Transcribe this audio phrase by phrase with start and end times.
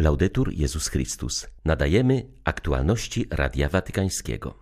[0.00, 1.46] Laudetur Jezus Chrystus.
[1.64, 4.54] Nadajemy aktualności Radia Watykańskiego.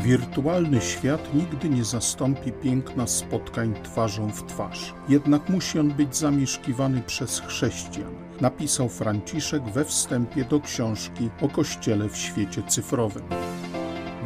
[0.00, 4.94] Wirtualny świat nigdy nie zastąpi piękna spotkań twarzą w twarz.
[5.08, 12.08] Jednak musi on być zamieszkiwany przez chrześcijan, napisał Franciszek we wstępie do książki o Kościele
[12.08, 13.24] w świecie cyfrowym.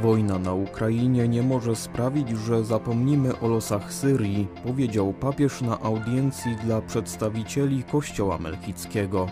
[0.02, 6.56] Wojna na Ukrainie nie może sprawić, że zapomnimy o losach Syrii, powiedział papież na audiencji
[6.56, 9.28] dla przedstawicieli Kościoła Melchickiego.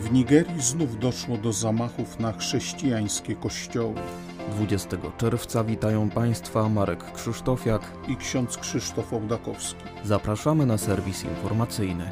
[0.00, 3.94] W Nigerii znów doszło do zamachów na chrześcijańskie kościoły.
[4.50, 9.84] 20 czerwca witają Państwa Marek Krzysztofiak i ksiądz Krzysztof Ołdakowski.
[10.04, 12.10] Zapraszamy na serwis informacyjny.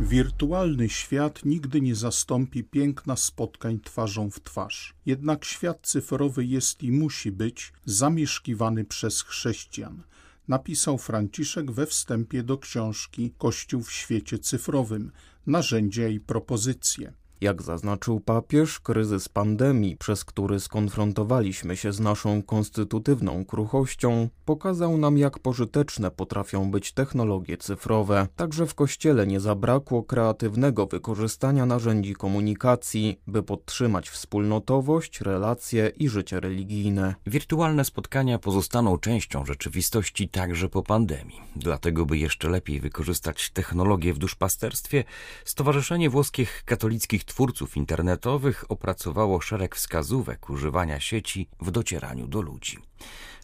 [0.00, 4.94] Wirtualny świat nigdy nie zastąpi piękna spotkań twarzą w twarz.
[5.06, 10.02] Jednak świat cyfrowy jest i musi być zamieszkiwany przez chrześcijan.
[10.48, 15.12] Napisał Franciszek we wstępie do książki Kościół w świecie cyfrowym
[15.46, 17.12] narzędzia i propozycje.
[17.40, 25.18] Jak zaznaczył papież, kryzys pandemii, przez który skonfrontowaliśmy się z naszą konstytutywną kruchością, pokazał nam,
[25.18, 28.26] jak pożyteczne potrafią być technologie cyfrowe.
[28.36, 36.40] Także w Kościele nie zabrakło kreatywnego wykorzystania narzędzi komunikacji, by podtrzymać wspólnotowość, relacje i życie
[36.40, 37.14] religijne.
[37.26, 41.40] Wirtualne spotkania pozostaną częścią rzeczywistości także po pandemii.
[41.56, 45.04] Dlatego, by jeszcze lepiej wykorzystać technologię w duszpasterstwie,
[45.44, 52.78] Stowarzyszenie Włoskich Katolickich twórców internetowych opracowało szereg wskazówek używania sieci w docieraniu do ludzi.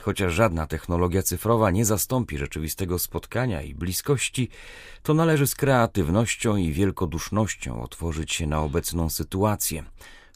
[0.02, 4.48] Chociaż żadna technologia cyfrowa nie zastąpi rzeczywistego spotkania i bliskości,
[5.02, 9.84] to należy z kreatywnością i wielkodusznością otworzyć się na obecną sytuację.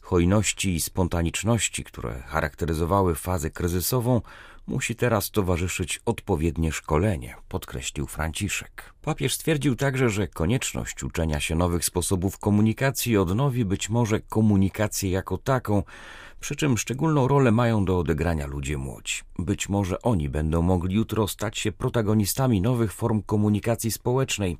[0.03, 4.21] Hojności i spontaniczności, które charakteryzowały fazę kryzysową,
[4.67, 8.93] musi teraz towarzyszyć odpowiednie szkolenie, podkreślił Franciszek.
[9.01, 15.37] Papież stwierdził także, że konieczność uczenia się nowych sposobów komunikacji odnowi być może komunikację jako
[15.37, 15.83] taką,
[16.39, 19.13] przy czym szczególną rolę mają do odegrania ludzie młodzi.
[19.39, 24.57] Być może oni będą mogli jutro stać się protagonistami nowych form komunikacji społecznej,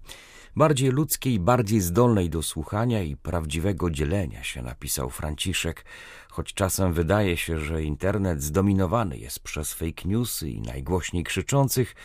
[0.55, 5.85] bardziej ludzkiej, bardziej zdolnej do słuchania i prawdziwego dzielenia się, napisał Franciszek,
[6.29, 11.95] choć czasem wydaje się, że internet zdominowany jest przez fake newsy i najgłośniej krzyczących,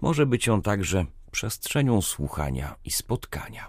[0.00, 3.68] może być on także przestrzenią słuchania i spotkania.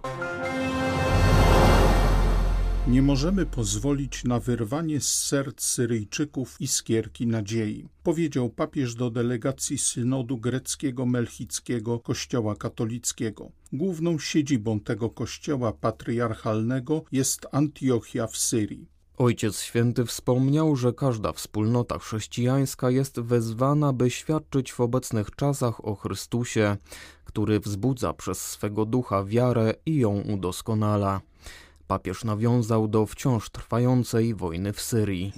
[2.88, 10.38] Nie możemy pozwolić na wyrwanie z serc Syryjczyków iskierki nadziei, powiedział papież do delegacji synodu
[10.38, 13.52] greckiego melchickiego Kościoła katolickiego.
[13.74, 18.88] Główną siedzibą tego kościoła patriarchalnego jest Antiochia w Syrii.
[19.18, 25.96] Ojciec Święty wspomniał, że każda wspólnota chrześcijańska jest wezwana, by świadczyć w obecnych czasach o
[25.96, 26.78] Chrystusie,
[27.24, 31.22] który wzbudza przez swego ducha wiarę i ją udoskonala.
[31.88, 35.34] Papież nawiązał do wciąż trwającej wojny w Syrii.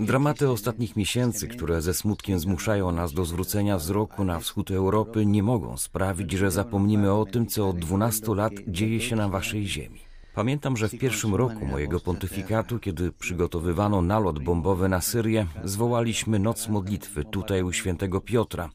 [0.00, 5.42] Dramaty ostatnich miesięcy, które ze smutkiem zmuszają nas do zwrócenia wzroku na wschód Europy, nie
[5.42, 10.00] mogą sprawić, że zapomnimy o tym, co od 12 lat dzieje się na waszej ziemi.
[10.34, 16.68] Pamiętam, że w pierwszym roku mojego pontyfikatu, kiedy przygotowywano nalot bombowy na Syrię, zwołaliśmy noc
[16.68, 18.70] modlitwy tutaj u świętego Piotra.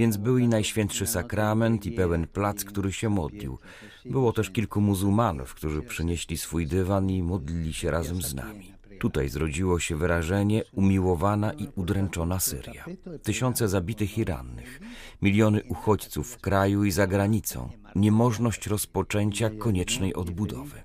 [0.00, 3.58] Więc był i Najświętszy Sakrament i pełen plac, który się modlił.
[4.04, 8.72] Było też kilku muzułmanów, którzy przynieśli swój dywan i modlili się razem z nami.
[9.00, 12.84] Tutaj zrodziło się wyrażenie umiłowana i udręczona Syria.
[13.22, 14.80] Tysiące zabitych i rannych,
[15.22, 20.82] miliony uchodźców w kraju i za granicą, niemożność rozpoczęcia koniecznej odbudowy.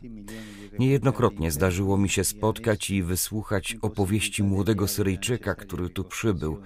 [0.80, 6.62] Niejednokrotnie zdarzyło mi się spotkać i wysłuchać opowieści młodego Syryjczyka, który tu przybył,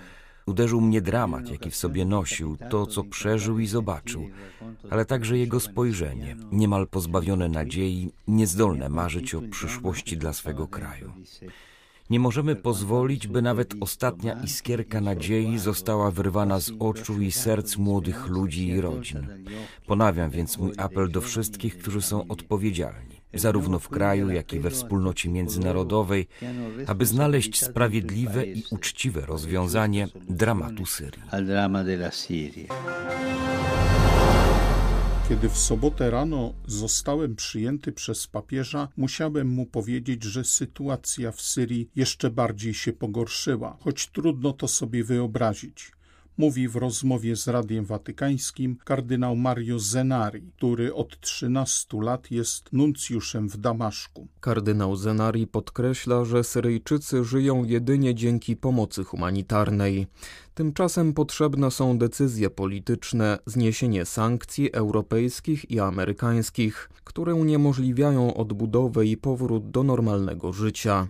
[0.49, 4.29] Uderzył mnie dramat, jaki w sobie nosił, to, co przeżył i zobaczył,
[4.89, 11.11] ale także jego spojrzenie, niemal pozbawione nadziei, niezdolne marzyć o przyszłości dla swego kraju.
[12.09, 18.27] Nie możemy pozwolić, by nawet ostatnia iskierka nadziei została wyrwana z oczu i serc młodych
[18.27, 19.27] ludzi i rodzin.
[19.88, 24.69] Ponawiam więc mój apel do wszystkich, którzy są odpowiedzialni zarówno w kraju, jak i we
[24.69, 26.27] wspólnocie międzynarodowej,
[26.87, 31.23] aby znaleźć sprawiedliwe i uczciwe rozwiązanie dramatu Syrii.
[35.29, 41.89] Kiedy w sobotę rano zostałem przyjęty przez papieża, musiałem mu powiedzieć, że sytuacja w Syrii
[41.95, 45.91] jeszcze bardziej się pogorszyła, choć trudno to sobie wyobrazić.
[46.39, 53.50] Mówi w rozmowie z Radiem Watykańskim kardynał Mario Zenari, który od 13 lat jest nuncjuszem
[53.50, 54.27] w Damaszku.
[54.39, 60.07] Kardynał Zenari podkreśla, że Syryjczycy żyją jedynie dzięki pomocy humanitarnej.
[60.53, 69.71] Tymczasem potrzebne są decyzje polityczne, zniesienie sankcji europejskich i amerykańskich, które uniemożliwiają odbudowę i powrót
[69.71, 71.07] do normalnego życia.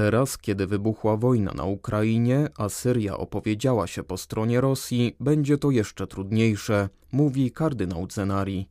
[0.00, 5.70] Teraz, kiedy wybuchła wojna na Ukrainie, a Syria opowiedziała się po stronie Rosji, będzie to
[5.70, 8.68] jeszcze trudniejsze, mówi kardynał Cenari.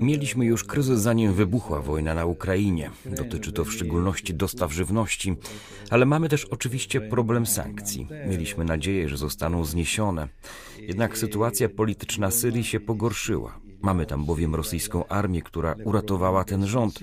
[0.00, 2.90] Mieliśmy już kryzys zanim wybuchła wojna na Ukrainie.
[3.16, 5.36] Dotyczy to w szczególności dostaw żywności,
[5.90, 8.06] ale mamy też oczywiście problem sankcji.
[8.28, 10.28] Mieliśmy nadzieję, że zostaną zniesione.
[10.80, 13.69] Jednak sytuacja polityczna Syrii się pogorszyła.
[13.82, 16.98] Mamy tam bowiem rosyjską armię, która uratowała ten rząd.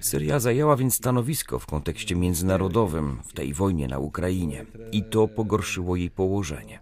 [0.00, 5.96] Syria zajęła więc stanowisko w kontekście międzynarodowym w tej wojnie na Ukrainie i to pogorszyło
[5.96, 6.80] jej położenie.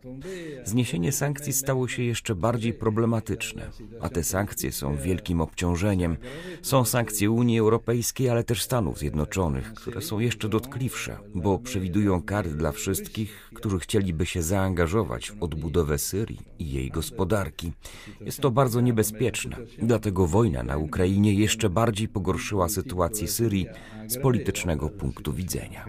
[0.64, 3.70] Zniesienie sankcji stało się jeszcze bardziej problematyczne,
[4.00, 6.16] a te sankcje są wielkim obciążeniem.
[6.62, 12.50] Są sankcje Unii Europejskiej, ale też Stanów Zjednoczonych, które są jeszcze dotkliwsze, bo przewidują kary
[12.50, 17.72] dla wszystkich, którzy chcieliby się zaangażować w odbudowę Syrii i jej gospodarki.
[18.20, 19.35] Jest to bardzo niebezpieczne
[19.78, 23.66] Dlatego wojna na Ukrainie jeszcze bardziej pogorszyła sytuację Syrii
[24.06, 25.86] z politycznego punktu widzenia.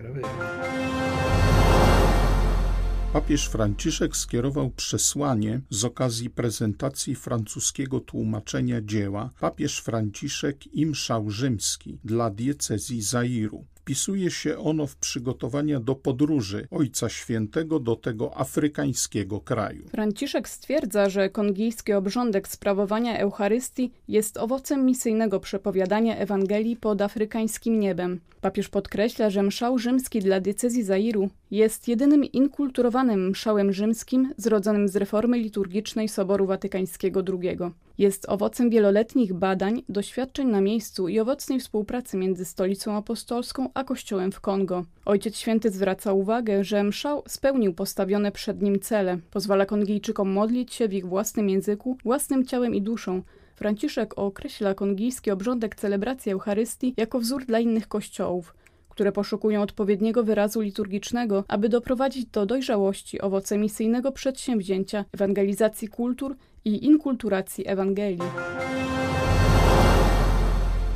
[3.13, 11.99] Papież Franciszek skierował przesłanie z okazji prezentacji francuskiego tłumaczenia dzieła Papież Franciszek i mszał rzymski
[12.03, 19.39] dla diecezji Zairu wpisuje się ono w przygotowania do podróży Ojca Świętego do tego afrykańskiego
[19.39, 19.87] kraju.
[19.89, 28.19] Franciszek stwierdza, że kongijski obrządek sprawowania Eucharystii jest owocem misyjnego przepowiadania Ewangelii pod afrykańskim niebem.
[28.41, 34.95] Papież podkreśla, że mszał rzymski dla diecezji Zairu jest jedynym inkulturowanym mszałem rzymskim zrodzonym z
[34.95, 37.57] reformy liturgicznej Soboru Watykańskiego II.
[37.97, 44.31] Jest owocem wieloletnich badań, doświadczeń na miejscu i owocnej współpracy między Stolicą Apostolską a Kościołem
[44.31, 44.85] w Kongo.
[45.05, 49.17] Ojciec Święty zwraca uwagę, że mszał spełnił postawione przed nim cele.
[49.31, 53.21] Pozwala Kongijczykom modlić się w ich własnym języku, własnym ciałem i duszą,
[53.55, 58.55] Franciszek określa kongijski obrządek celebracji Eucharystii jako wzór dla innych kościołów,
[58.89, 66.35] które poszukują odpowiedniego wyrazu liturgicznego, aby doprowadzić do dojrzałości owoce misyjnego przedsięwzięcia ewangelizacji kultur
[66.65, 68.19] i inkulturacji Ewangelii.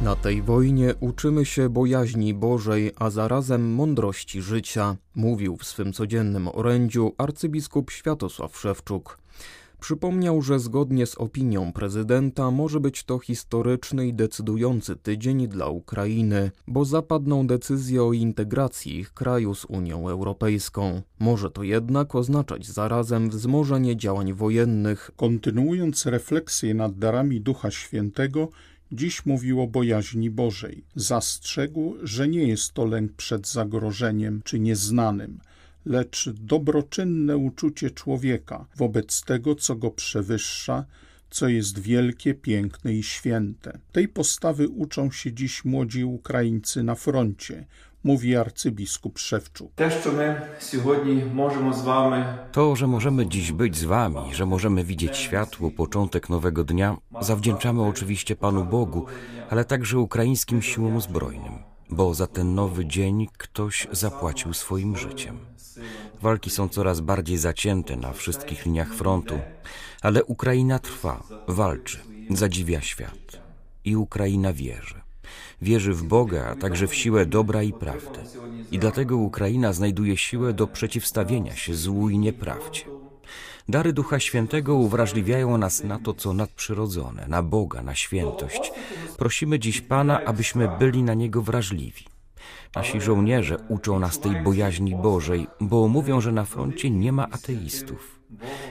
[0.03, 6.47] Na tej wojnie uczymy się bojaźni Bożej, a zarazem mądrości życia, mówił w swym codziennym
[6.47, 9.17] orędziu arcybiskup Światosław Szewczuk.
[9.79, 16.51] Przypomniał, że zgodnie z opinią prezydenta może być to historyczny i decydujący tydzień dla Ukrainy,
[16.67, 21.01] bo zapadną decyzje o integracji ich kraju z Unią Europejską.
[21.19, 25.11] Może to jednak oznaczać zarazem wzmożenie działań wojennych.
[25.15, 28.47] Kontynuując refleksję nad darami Ducha Świętego,
[28.93, 30.83] Dziś mówił o bojaźni Bożej.
[30.95, 35.39] Zastrzegł, że nie jest to lęk przed zagrożeniem czy nieznanym,
[35.85, 40.85] lecz dobroczynne uczucie człowieka wobec tego, co go przewyższa,
[41.29, 43.79] co jest wielkie, piękne i święte.
[43.91, 47.65] Tej postawy uczą się dziś młodzi Ukraińcy na froncie,
[48.03, 49.71] mówi arcybiskup Szewczuk.
[52.51, 57.83] To, że możemy dziś być z wami, że możemy widzieć światło, początek nowego dnia, zawdzięczamy
[57.83, 59.05] oczywiście Panu Bogu,
[59.49, 61.53] ale także ukraińskim siłom zbrojnym,
[61.89, 65.37] bo za ten nowy dzień ktoś zapłacił swoim życiem.
[66.21, 69.39] Walki są coraz bardziej zacięte na wszystkich liniach frontu,
[70.01, 71.99] ale Ukraina trwa, walczy,
[72.29, 73.41] zadziwia świat.
[73.85, 75.00] I Ukraina wierzy.
[75.61, 78.19] Wierzy w Boga, a także w siłę dobra i prawdy.
[78.71, 82.81] I dlatego Ukraina znajduje siłę do przeciwstawienia się złu i nieprawdzie.
[83.69, 88.71] Dary Ducha Świętego uwrażliwiają nas na to, co nadprzyrodzone, na Boga, na świętość.
[89.17, 92.10] Prosimy dziś Pana, abyśmy byli na Niego wrażliwi.
[92.75, 98.19] Nasi żołnierze uczą nas tej bojaźni Bożej, bo mówią, że na froncie nie ma ateistów.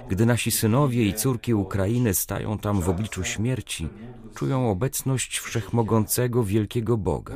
[0.09, 3.89] Gdy nasi synowie i córki Ukrainy stają tam w obliczu śmierci,
[4.35, 7.35] czują obecność wszechmogącego wielkiego Boga.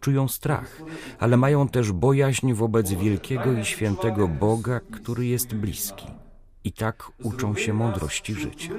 [0.00, 0.82] Czują strach,
[1.18, 6.06] ale mają też bojaźń wobec wielkiego i świętego Boga, który jest bliski
[6.66, 8.72] i tak uczą się mądrości życia.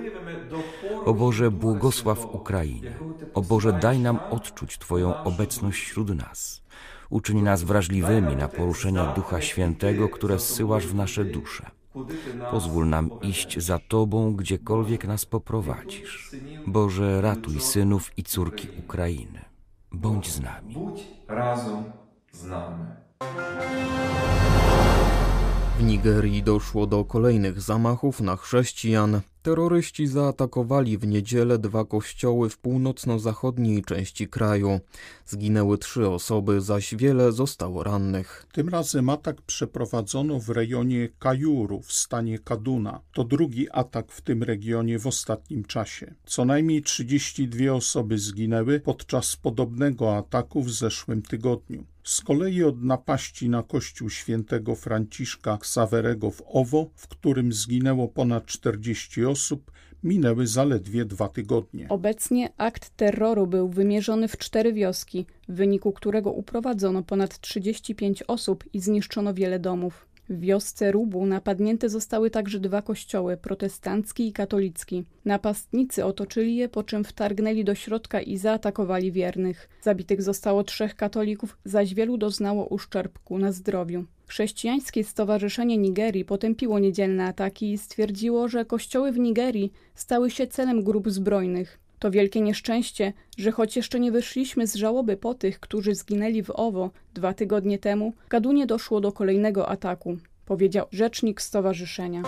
[1.05, 2.91] O Boże, błogosław Ukrainę.
[3.33, 6.63] O Boże, daj nam odczuć Twoją obecność wśród nas.
[7.09, 11.71] Uczyń nas wrażliwymi na poruszenia Ducha Świętego, które zsyłasz w nasze dusze.
[12.51, 16.31] Pozwól nam iść za Tobą, gdziekolwiek nas poprowadzisz.
[16.67, 19.45] Boże, ratuj synów i córki Ukrainy.
[19.91, 20.73] Bądź z nami.
[20.73, 21.83] Bądź razem
[22.31, 22.85] z nami.
[25.77, 29.21] W Nigerii doszło do kolejnych zamachów na chrześcijan.
[29.41, 34.79] Terroryści zaatakowali w niedzielę dwa kościoły w północno-zachodniej części kraju.
[35.25, 38.45] Zginęły trzy osoby, zaś wiele zostało rannych.
[38.53, 43.01] Tym razem atak przeprowadzono w rejonie Kajuru w stanie Kaduna.
[43.13, 46.13] To drugi atak w tym regionie w ostatnim czasie.
[46.25, 51.85] Co najmniej 32 osoby zginęły podczas podobnego ataku w zeszłym tygodniu.
[52.07, 58.45] Z kolei od napaści na kościół świętego Franciszka Ksawerego w Owo, w którym zginęło ponad
[58.45, 59.71] 40 osób,
[60.03, 61.89] minęły zaledwie dwa tygodnie.
[61.89, 68.63] Obecnie akt terroru był wymierzony w cztery wioski, w wyniku którego uprowadzono ponad 35 osób
[68.73, 70.07] i zniszczono wiele domów.
[70.29, 75.03] W wiosce Rubu napadnięte zostały także dwa kościoły, protestancki i katolicki.
[75.25, 79.69] Napastnicy otoczyli je, po czym wtargnęli do środka i zaatakowali wiernych.
[79.81, 84.05] Zabitych zostało trzech katolików, zaś wielu doznało uszczerbku na zdrowiu.
[84.27, 90.83] Chrześcijańskie Stowarzyszenie Nigerii potępiło niedzielne ataki i stwierdziło, że kościoły w Nigerii stały się celem
[90.83, 91.79] grup zbrojnych.
[91.99, 96.51] To wielkie nieszczęście, że choć jeszcze nie wyszliśmy z żałoby po tych, którzy zginęli w
[96.53, 102.23] Owo dwa tygodnie temu, w Kadunie doszło do kolejnego ataku, powiedział rzecznik stowarzyszenia.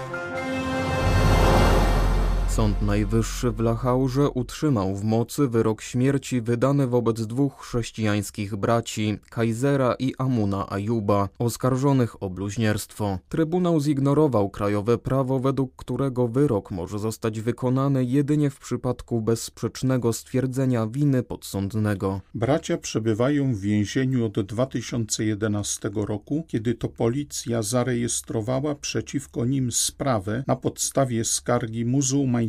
[2.60, 9.96] Sąd Najwyższy w Lachaurze utrzymał w mocy wyrok śmierci wydany wobec dwóch chrześcijańskich braci, Kajzera
[10.00, 13.20] i Amuna Ajuba, oskarżonych o bluźnierstwo.
[13.30, 20.88] Trybunał zignorował krajowe prawo, według którego wyrok może zostać wykonany jedynie w przypadku bezsprzecznego stwierdzenia
[20.88, 22.22] winy podsądnego.
[22.34, 30.56] Bracia przebywają w więzieniu od 2011 roku, kiedy to policja zarejestrowała przeciwko nim sprawę na
[30.56, 32.49] podstawie skargi muzułmańskiej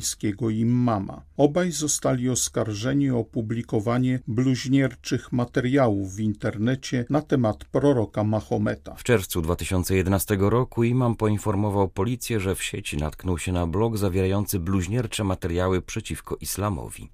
[1.37, 8.95] Obaj zostali oskarżeni o publikowanie bluźnierczych materiałów w internecie na temat proroka Mahometa.
[8.95, 14.59] W czerwcu 2011 roku imam poinformował policję, że w sieci natknął się na blog zawierający
[14.59, 17.11] bluźniercze materiały przeciwko islamowi.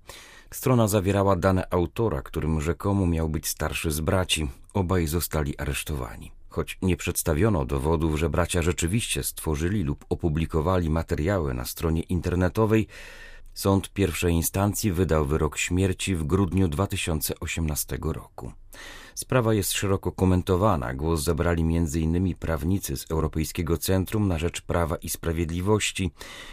[0.50, 4.49] Strona zawierała dane autora, którym rzekomo miał być starszy z braci.
[4.75, 6.33] Obaj zostali aresztowani.
[6.57, 12.87] Choć nie przedstawiono dowodów, że bracia rzeczywiście stworzyli lub opublikowali materiały na stronie internetowej,
[13.55, 18.53] sąd pierwszej instancji wydał wyrok śmierci w grudniu 2018 roku.
[19.15, 20.95] Sprawa jest szeroko komentowana.
[20.95, 22.35] Głos zabrali m.in.
[22.35, 26.11] prawnicy z Europejskiego Centrum na Rzecz Prawa i Sprawiedliwości,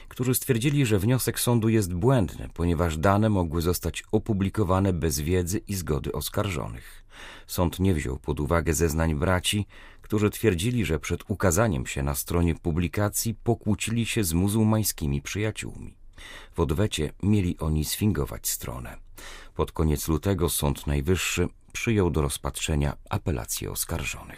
[0.08, 5.76] którzy stwierdzili, że wniosek sądu jest błędny, ponieważ dane mogły zostać opublikowane bez wiedzy i
[5.76, 7.04] zgody oskarżonych.
[7.48, 9.68] Sąd nie wziął pod uwagę zeznań braci,
[10.14, 15.96] którzy twierdzili, że przed ukazaniem się na stronie publikacji pokłócili się z muzułmańskimi przyjaciółmi.
[16.54, 18.98] W odwecie mieli oni sfingować stronę.
[19.56, 24.38] Pod koniec lutego Sąd Najwyższy przyjął do rozpatrzenia apelację oskarżonych.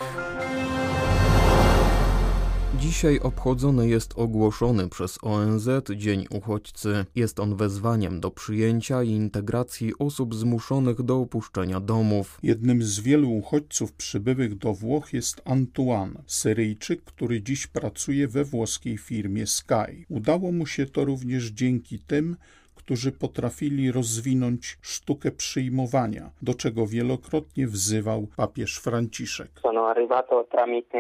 [2.80, 7.06] Dzisiaj obchodzony jest ogłoszony przez ONZ Dzień Uchodźcy.
[7.16, 12.40] Jest on wezwaniem do przyjęcia i integracji osób zmuszonych do opuszczenia domów.
[12.44, 18.98] Jednym z wielu uchodźców przybyłych do Włoch jest Antoine, Syryjczyk, który dziś pracuje we włoskiej
[18.98, 20.06] firmie Sky.
[20.10, 22.36] Udało mu się to również dzięki tym,
[22.76, 29.52] którzy potrafili rozwinąć sztukę przyjmowania, do czego wielokrotnie wzywał papież Franciszek.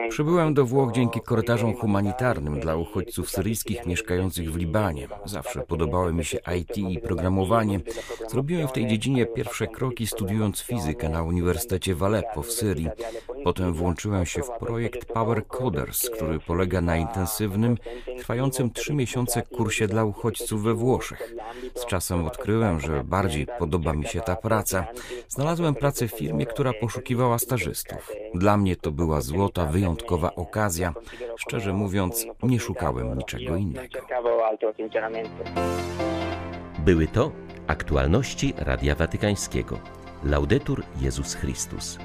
[0.10, 5.08] Przybyłem do Włoch dzięki korytarzom humanitarnym dla uchodźców syryjskich mieszkających w Libanie.
[5.26, 7.80] Zawsze podobały mi się IT i programowanie.
[8.28, 12.90] Zrobiłem w tej dziedzinie pierwsze kroki studiując fizykę na Uniwersytecie w Aleppo w Syrii.
[13.44, 17.78] Potem włączyłem się w projekt Power Coders, który polega na intensywnym,
[18.18, 21.36] trwającym trzy miesiące kursie dla uchodźców we Włoszech.
[21.76, 24.88] Z czasem odkryłem, że bardziej podoba mi się ta praca.
[25.28, 28.12] Znalazłem pracę w firmie, która poszukiwała stażystów.
[28.36, 30.94] Dla mnie to była złota, wyjątkowa okazja.
[31.38, 34.00] Szczerze mówiąc, nie szukałem niczego innego.
[36.80, 37.32] Były to
[37.68, 39.80] aktualności Radia Watykańskiego.
[40.24, 41.98] Laudetur Jezus Chrystus.